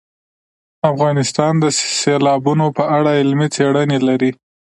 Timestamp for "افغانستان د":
0.91-1.65